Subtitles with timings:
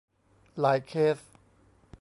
[0.59, 1.17] หลายเคส